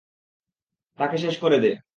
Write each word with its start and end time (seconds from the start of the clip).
তাকে 0.99 1.17
শেষ 1.17 1.35
করে 1.37 1.57
দে। 1.59 1.71